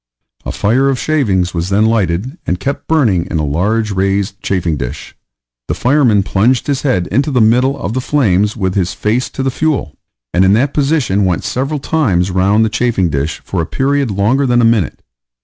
A 0.47 0.51
fire 0.51 0.89
of 0.89 0.97
shavings 0.97 1.53
was 1.53 1.69
then 1.69 1.85
lighted, 1.85 2.35
and 2.47 2.59
kept 2.59 2.87
burning 2.87 3.27
in 3.29 3.37
a 3.37 3.45
large 3.45 3.91
raised 3.91 4.41
chafing 4.41 4.75
dish; 4.75 5.15
the 5.67 5.75
fireman 5.75 6.23
plunged 6.23 6.65
his 6.65 6.81
head 6.81 7.05
into 7.11 7.29
the 7.29 7.39
middle 7.39 7.77
of 7.77 7.93
the 7.93 8.01
flames 8.01 8.57
with 8.57 8.73
his 8.73 8.95
face 8.95 9.29
to 9.29 9.43
the 9.43 9.51
fuel, 9.51 9.95
and 10.33 10.43
in 10.43 10.53
that 10.53 10.73
position 10.73 11.23
went 11.23 11.43
several 11.43 11.77
times 11.79 12.31
round 12.31 12.65
the 12.65 12.67
chafing 12.69 13.09
dish 13.09 13.41
for 13.45 13.61
a 13.61 13.67
period 13.67 14.09
longer 14.09 14.47
than 14.47 14.59
a 14.59 14.65
minute. 14.65 15.03